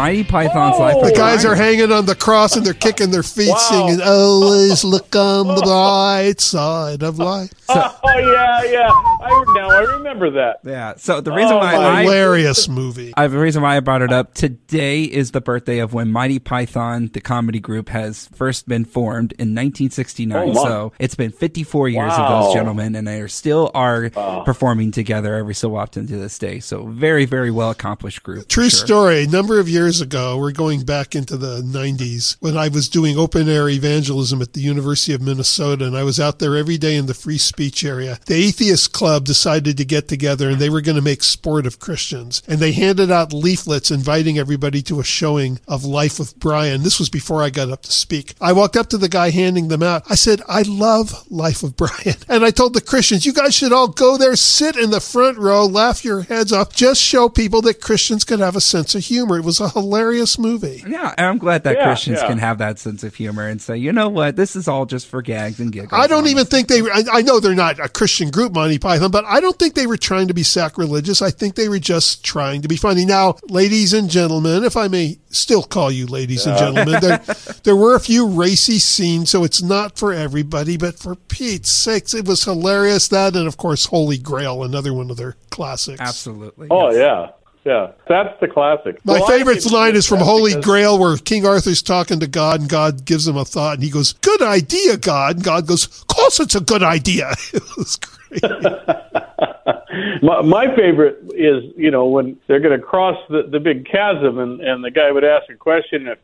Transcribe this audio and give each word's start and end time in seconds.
Monty 0.00 0.24
Python's 0.24 0.78
Life 0.78 0.96
The 1.04 1.12
guys 1.12 1.44
are 1.44 1.54
hanging 1.54 1.92
on 1.92 2.06
the 2.06 2.14
cross 2.14 2.56
and 2.56 2.64
they're 2.64 2.72
kicking 2.72 3.10
their 3.10 3.22
feet, 3.22 3.50
Wow. 3.50 3.56
singing, 3.58 4.00
Always 4.02 4.82
look 4.82 5.14
on 5.14 5.46
the 5.48 5.60
bright 5.62 6.40
side 6.40 7.02
of 7.02 7.18
life. 7.18 7.50
oh 7.68 7.98
yeah, 8.04 8.62
yeah. 8.64 8.88
I 8.90 9.44
now 9.54 9.70
I 9.70 9.80
remember 9.96 10.30
that. 10.30 10.60
Yeah. 10.64 10.94
So 10.96 11.20
the 11.20 11.32
reason 11.32 11.52
Oh, 11.52 11.58
why 11.58 11.76
my 11.76 11.84
I 12.00 12.02
Hilarious 12.02 12.68
movie. 12.68 13.12
I 13.16 13.22
have 13.22 13.34
a 13.34 13.38
reason 13.38 13.62
why 13.62 13.76
I 13.76 13.80
brought 13.80 14.02
it 14.02 14.12
up. 14.12 14.32
Today 14.34 15.02
is 15.04 15.32
the 15.32 15.40
birthday 15.40 15.78
of 15.80 15.92
when 15.92 16.10
Monty 16.10 16.38
Python, 16.38 17.10
the 17.12 17.20
comedy 17.20 17.60
group, 17.60 17.90
has 17.90 18.28
first 18.34 18.66
been 18.68 18.84
formed 18.86 19.32
in 19.32 19.48
1969. 19.54 20.36
Oh, 20.36 20.52
wow. 20.52 20.64
so 20.64 20.92
it's 20.98 21.14
been 21.14 21.30
54 21.30 21.88
years 21.90 22.12
of 22.12 22.18
Wow. 22.20 22.42
those 22.44 22.54
gentlemen, 22.54 22.94
and 22.96 23.06
they 23.06 23.20
are 23.20 23.28
still 23.28 23.70
are 23.74 24.10
performing 24.44 24.90
together 24.92 25.34
every 25.34 25.54
so 25.54 25.76
often 25.76 26.06
to 26.06 26.16
this 26.16 26.38
day. 26.38 26.58
So 26.60 26.86
very, 26.86 27.24
very 27.26 27.50
well 27.50 27.70
accomplished 27.70 28.22
group. 28.22 28.44
for 28.44 28.48
True 28.48 28.68
sure. 28.70 28.86
story. 28.86 29.24
A 29.24 29.26
number 29.28 29.60
of 29.60 29.68
years 29.68 29.89
ago, 29.98 30.36
we're 30.36 30.52
going 30.52 30.84
back 30.84 31.14
into 31.14 31.38
the 31.38 31.62
90s 31.62 32.36
when 32.40 32.58
I 32.58 32.68
was 32.68 32.90
doing 32.90 33.16
open 33.16 33.48
air 33.48 33.70
evangelism 33.70 34.42
at 34.42 34.52
the 34.52 34.60
University 34.60 35.14
of 35.14 35.22
Minnesota, 35.22 35.86
and 35.86 35.96
I 35.96 36.04
was 36.04 36.20
out 36.20 36.38
there 36.38 36.54
every 36.54 36.76
day 36.76 36.96
in 36.96 37.06
the 37.06 37.14
free 37.14 37.38
speech 37.38 37.82
area. 37.82 38.18
The 38.26 38.34
Atheist 38.34 38.92
Club 38.92 39.24
decided 39.24 39.78
to 39.78 39.84
get 39.86 40.06
together 40.06 40.50
and 40.50 40.58
they 40.58 40.68
were 40.68 40.82
going 40.82 40.96
to 40.96 41.02
make 41.02 41.22
sport 41.22 41.66
of 41.66 41.78
Christians. 41.78 42.42
And 42.46 42.58
they 42.58 42.72
handed 42.72 43.10
out 43.10 43.32
leaflets 43.32 43.90
inviting 43.90 44.38
everybody 44.38 44.82
to 44.82 45.00
a 45.00 45.04
showing 45.04 45.60
of 45.66 45.84
Life 45.84 46.18
with 46.18 46.38
Brian. 46.38 46.82
This 46.82 46.98
was 46.98 47.08
before 47.08 47.42
I 47.42 47.48
got 47.48 47.70
up 47.70 47.82
to 47.82 47.92
speak. 47.92 48.34
I 48.40 48.52
walked 48.52 48.76
up 48.76 48.88
to 48.88 48.98
the 48.98 49.08
guy 49.08 49.30
handing 49.30 49.68
them 49.68 49.82
out. 49.82 50.02
I 50.10 50.14
said, 50.14 50.42
I 50.48 50.62
love 50.62 51.30
Life 51.30 51.62
of 51.62 51.76
Brian. 51.76 52.16
And 52.28 52.44
I 52.44 52.50
told 52.50 52.74
the 52.74 52.80
Christians, 52.80 53.26
you 53.26 53.32
guys 53.32 53.54
should 53.54 53.72
all 53.72 53.88
go 53.88 54.16
there, 54.16 54.36
sit 54.36 54.76
in 54.76 54.90
the 54.90 55.00
front 55.00 55.36
row, 55.36 55.66
laugh 55.66 56.04
your 56.04 56.22
heads 56.22 56.52
off, 56.52 56.72
just 56.72 57.02
show 57.02 57.28
people 57.28 57.60
that 57.62 57.80
Christians 57.80 58.24
can 58.24 58.40
have 58.40 58.54
a 58.54 58.60
sense 58.60 58.94
of 58.94 59.04
humor. 59.04 59.38
It 59.38 59.44
was 59.44 59.58
a 59.58 59.79
hilarious 59.80 60.38
movie. 60.38 60.82
Yeah, 60.86 61.14
and 61.16 61.26
I'm 61.26 61.38
glad 61.38 61.64
that 61.64 61.76
Yeah, 61.76 61.84
Christians 61.84 62.20
yeah. 62.20 62.28
can 62.28 62.38
have 62.38 62.58
that 62.58 62.78
sense 62.78 63.02
of 63.02 63.14
humor 63.14 63.46
and 63.46 63.60
say, 63.60 63.76
you 63.76 63.92
know 63.92 64.08
what, 64.08 64.36
this 64.36 64.56
is 64.56 64.68
all 64.68 64.86
just 64.86 65.06
for 65.06 65.22
gags 65.22 65.60
and 65.60 65.72
giggles. 65.72 65.92
I 65.92 66.06
don't 66.06 66.26
even 66.26 66.44
think 66.46 66.68
they, 66.68 66.80
I, 66.80 67.04
I 67.12 67.22
know 67.22 67.40
they're 67.40 67.54
not 67.54 67.78
a 67.78 67.88
Christian 67.88 68.30
group, 68.30 68.52
Monty 68.52 68.78
Python, 68.78 69.10
but 69.10 69.24
I 69.24 69.40
don't 69.40 69.58
think 69.58 69.74
they 69.74 69.86
were 69.86 69.96
trying 69.96 70.28
to 70.28 70.34
be 70.34 70.42
sacrilegious. 70.42 71.22
I 71.22 71.30
think 71.30 71.54
they 71.54 71.68
were 71.68 71.78
just 71.78 72.24
trying 72.24 72.62
to 72.62 72.68
be 72.68 72.76
funny. 72.76 73.04
Now, 73.04 73.36
ladies 73.48 73.92
and 73.92 74.10
gentlemen, 74.10 74.64
if 74.64 74.76
I 74.76 74.88
may 74.88 75.18
still 75.30 75.62
call 75.62 75.90
you 75.90 76.06
ladies 76.06 76.46
and 76.46 76.58
gentlemen, 76.58 77.00
there, 77.00 77.18
there 77.64 77.76
were 77.76 77.94
a 77.94 78.00
few 78.00 78.26
racy 78.28 78.78
scenes, 78.78 79.30
so 79.30 79.44
it's 79.44 79.62
not 79.62 79.98
for 79.98 80.12
everybody, 80.12 80.76
but 80.76 80.98
for 80.98 81.14
Pete's 81.14 81.70
sakes, 81.70 82.14
it 82.14 82.26
was 82.26 82.44
hilarious. 82.44 83.08
That, 83.08 83.36
and 83.36 83.46
of 83.46 83.56
course, 83.56 83.86
Holy 83.86 84.18
Grail, 84.18 84.62
another 84.62 84.92
one 84.92 85.10
of 85.10 85.16
their 85.16 85.36
classics. 85.50 86.00
Absolutely. 86.00 86.68
Oh 86.70 86.90
yes. 86.90 86.96
yeah, 86.98 87.30
yeah. 87.64 87.92
That's 88.08 88.38
the 88.40 88.48
classic. 88.48 89.04
My 89.04 89.14
Well, 89.14 89.26
favorite 89.26 89.70
line 89.70 89.94
is 89.96 90.06
from 90.06 90.18
Holy 90.20 90.52
because- 90.52 90.64
Grail, 90.64 90.98
where 90.98 91.16
King 91.16 91.46
Arthur's 91.46 91.82
talking 91.82 92.20
to 92.20 92.26
God, 92.26 92.60
and 92.60 92.68
God 92.68 93.04
gives 93.04 93.26
him 93.28 93.36
a 93.36 93.44
thought, 93.44 93.74
and 93.74 93.82
he 93.82 93.90
goes, 93.90 94.12
"Good 94.14 94.42
idea, 94.42 94.96
God." 94.96 95.36
And 95.36 95.44
God 95.44 95.66
goes, 95.66 95.86
"Of 95.86 96.06
course, 96.06 96.40
it's 96.40 96.54
a 96.54 96.60
good 96.60 96.82
idea." 96.82 97.32
It 97.52 97.76
was 97.76 97.96
great. 97.96 98.42
My, 100.22 100.40
my 100.42 100.74
favorite 100.76 101.18
is 101.34 101.64
you 101.76 101.90
know 101.90 102.06
when 102.06 102.36
they're 102.46 102.60
going 102.60 102.78
to 102.78 102.84
cross 102.84 103.16
the, 103.28 103.42
the 103.42 103.58
big 103.58 103.86
chasm, 103.86 104.38
and 104.38 104.60
and 104.60 104.84
the 104.84 104.90
guy 104.90 105.10
would 105.10 105.24
ask 105.24 105.50
a 105.50 105.56
question. 105.56 106.06
If 106.06 106.18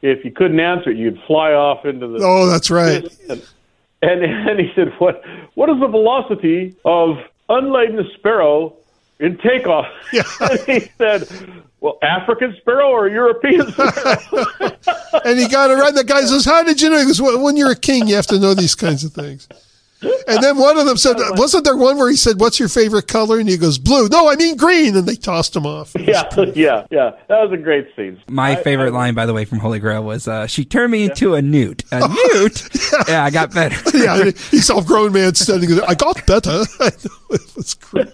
if 0.00 0.24
you 0.24 0.30
couldn't 0.30 0.58
answer 0.60 0.90
it, 0.90 0.96
you'd 0.96 1.20
fly 1.26 1.52
off 1.52 1.84
into 1.84 2.08
the 2.08 2.20
Oh, 2.22 2.46
that's 2.46 2.70
right. 2.70 3.04
And, 3.28 4.22
and 4.22 4.48
and 4.50 4.58
he 4.60 4.72
said, 4.74 4.92
"What 4.98 5.22
what 5.54 5.68
is 5.70 5.78
the 5.78 5.86
velocity 5.88 6.74
of 6.84 7.18
unladen 7.48 8.04
sparrow 8.16 8.74
in 9.22 9.38
takeoff?" 9.38 9.86
Yeah. 10.12 10.22
and 10.40 10.60
he 10.60 10.90
said, 10.98 11.26
"Well, 11.80 11.98
African 12.02 12.54
sparrow 12.60 12.88
or 12.90 13.08
European 13.08 13.72
sparrow?" 13.72 14.46
And 15.24 15.38
he 15.38 15.46
got 15.48 15.70
it 15.70 15.74
right. 15.74 15.94
The 15.94 16.04
guy 16.04 16.22
says, 16.22 16.44
"How 16.44 16.62
did 16.62 16.80
you 16.82 16.90
know?" 16.90 16.98
He 16.98 17.04
goes, 17.06 17.20
"When 17.22 17.56
you're 17.56 17.70
a 17.70 17.76
king, 17.76 18.08
you 18.08 18.16
have 18.16 18.26
to 18.28 18.38
know 18.38 18.54
these 18.54 18.74
kinds 18.74 19.04
of 19.04 19.12
things." 19.12 19.48
And 20.26 20.42
then 20.42 20.58
one 20.58 20.76
of 20.78 20.86
them 20.86 20.96
said, 20.96 21.14
"Wasn't 21.36 21.62
there 21.64 21.76
one 21.76 21.96
where 21.96 22.10
he 22.10 22.16
said, 22.16 22.40
what's 22.40 22.58
your 22.58 22.68
favorite 22.68 23.06
color?" 23.06 23.38
And 23.38 23.48
he 23.48 23.56
goes, 23.56 23.78
"Blue." 23.78 24.08
No, 24.08 24.28
I 24.28 24.34
mean 24.34 24.56
green. 24.56 24.96
And 24.96 25.06
they 25.06 25.14
tossed 25.14 25.54
him 25.54 25.64
off. 25.64 25.92
yeah, 25.96 26.28
yeah, 26.56 26.86
yeah. 26.90 27.12
That 27.28 27.40
was 27.42 27.52
a 27.52 27.56
great 27.56 27.86
scene. 27.94 28.20
My 28.28 28.52
I- 28.58 28.62
favorite 28.64 28.88
I- 28.94 28.96
line, 28.98 29.14
by 29.14 29.26
the 29.26 29.32
way, 29.32 29.44
from 29.44 29.58
Holy 29.60 29.78
Grail 29.78 30.02
was, 30.02 30.26
uh, 30.26 30.48
she 30.48 30.64
turned 30.64 30.90
me 30.90 31.04
into 31.04 31.34
a 31.36 31.42
newt. 31.42 31.84
A 31.92 32.08
newt? 32.08 32.68
yeah, 33.08 33.22
I 33.22 33.30
got 33.30 33.54
better. 33.54 33.76
yeah, 33.96 34.24
he 34.50 34.58
saw 34.58 34.78
a 34.80 34.84
grown 34.84 35.12
man 35.12 35.36
standing 35.36 35.70
there. 35.70 35.84
I 35.88 35.94
got 35.94 36.26
better. 36.26 36.64
It 36.80 37.56
was 37.56 37.74
great. 37.74 38.08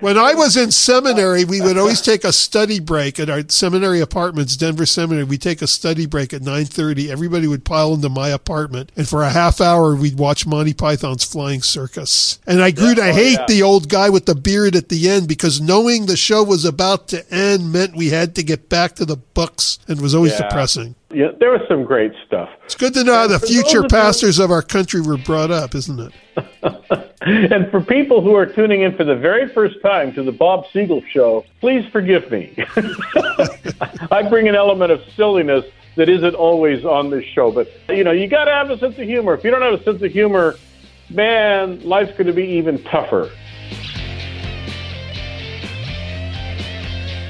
When 0.00 0.16
I 0.16 0.32
was 0.32 0.56
in 0.56 0.70
seminary, 0.70 1.44
we 1.44 1.60
would 1.60 1.76
always 1.76 2.00
take 2.00 2.24
a 2.24 2.32
study 2.32 2.80
break 2.80 3.20
at 3.20 3.28
our 3.28 3.42
seminary 3.48 4.00
apartments, 4.00 4.56
Denver 4.56 4.86
Seminary. 4.86 5.24
We'd 5.24 5.42
take 5.42 5.60
a 5.60 5.66
study 5.66 6.06
break 6.06 6.32
at 6.32 6.40
9.30. 6.40 7.10
Everybody 7.10 7.46
would 7.46 7.66
pile 7.66 7.92
into 7.92 8.08
my 8.08 8.30
apartment. 8.30 8.92
And 8.96 9.06
for 9.06 9.22
a 9.22 9.28
half 9.28 9.60
hour, 9.60 9.94
we'd 9.94 10.18
watch 10.18 10.46
Monty 10.46 10.72
Python's 10.72 11.24
Flying 11.24 11.60
Circus. 11.60 12.38
And 12.46 12.62
I 12.62 12.70
grew 12.70 12.94
to 12.94 13.10
oh, 13.10 13.12
hate 13.12 13.40
yeah. 13.40 13.44
the 13.46 13.62
old 13.62 13.90
guy 13.90 14.08
with 14.08 14.24
the 14.24 14.34
beard 14.34 14.74
at 14.74 14.88
the 14.88 15.06
end 15.10 15.28
because 15.28 15.60
knowing 15.60 16.06
the 16.06 16.16
show 16.16 16.42
was 16.42 16.64
about 16.64 17.08
to 17.08 17.30
end 17.30 17.70
meant 17.70 17.94
we 17.94 18.08
had 18.08 18.34
to 18.36 18.42
get 18.42 18.70
back 18.70 18.94
to 18.96 19.04
the 19.04 19.16
books 19.16 19.80
and 19.86 20.00
was 20.00 20.14
always 20.14 20.32
Yeah. 20.32 20.48
depressing. 20.48 20.94
yeah. 21.12 21.32
There 21.38 21.50
was 21.50 21.60
some 21.68 21.84
great 21.84 22.12
stuff. 22.26 22.48
It's 22.64 22.74
good 22.74 22.94
to 22.94 23.04
know 23.04 23.12
how 23.14 23.26
the 23.26 23.38
future 23.38 23.62
those 23.64 23.74
of 23.74 23.82
you- 23.82 23.88
pastors 23.88 24.38
of 24.38 24.50
our 24.50 24.62
country 24.62 25.02
were 25.02 25.18
brought 25.18 25.50
up, 25.50 25.74
isn't 25.74 26.00
it? 26.00 26.12
And 27.22 27.70
for 27.70 27.82
people 27.82 28.22
who 28.22 28.34
are 28.34 28.46
tuning 28.46 28.80
in 28.80 28.96
for 28.96 29.04
the 29.04 29.14
very 29.14 29.46
first 29.48 29.80
time 29.82 30.14
to 30.14 30.22
the 30.22 30.32
Bob 30.32 30.64
Siegel 30.72 31.02
show, 31.10 31.44
please 31.60 31.84
forgive 31.92 32.30
me. 32.30 32.54
I 34.10 34.26
bring 34.28 34.48
an 34.48 34.54
element 34.54 34.90
of 34.90 35.02
silliness 35.14 35.66
that 35.96 36.08
isn't 36.08 36.34
always 36.34 36.84
on 36.84 37.10
this 37.10 37.24
show, 37.26 37.52
but 37.52 37.68
you 37.90 38.04
know, 38.04 38.10
you 38.10 38.26
got 38.26 38.46
to 38.46 38.52
have 38.52 38.70
a 38.70 38.78
sense 38.78 38.98
of 38.98 39.06
humor. 39.06 39.34
If 39.34 39.44
you 39.44 39.50
don't 39.50 39.60
have 39.60 39.74
a 39.74 39.84
sense 39.84 40.00
of 40.02 40.10
humor, 40.10 40.56
man, 41.10 41.80
life's 41.86 42.12
going 42.12 42.26
to 42.26 42.32
be 42.32 42.44
even 42.44 42.82
tougher. 42.84 43.30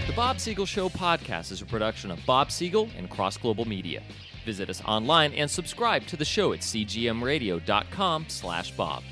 The 0.06 0.12
Bob 0.15 0.38
Siegel 0.38 0.66
Show 0.66 0.88
podcast 0.88 1.50
is 1.50 1.62
a 1.62 1.66
production 1.66 2.10
of 2.12 2.25
Bob 2.26 2.53
Siegel 2.53 2.88
and 2.97 3.10
Cross 3.10 3.38
Global 3.38 3.65
Media. 3.65 4.03
Visit 4.47 4.70
us 4.70 4.82
online 4.84 5.32
and 5.34 5.50
subscribe 5.50 6.06
to 6.06 6.16
the 6.16 6.25
show 6.25 6.53
at 6.53 6.60
cgmradio.com 6.60 8.26
slash 8.28 8.70
Bob. 8.70 9.03